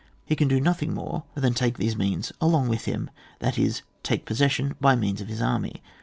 [0.25, 4.25] He can do nothing more than take these means along with him, that is, take
[4.25, 5.83] possession by means of his army.